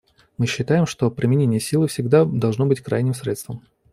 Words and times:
Мы 0.39 0.47
считаем, 0.47 0.87
что 0.87 1.11
применение 1.11 1.59
силы 1.59 1.87
всегда 1.87 2.25
должно 2.25 2.65
быть 2.65 2.81
крайним 2.81 3.13
средством. 3.13 3.61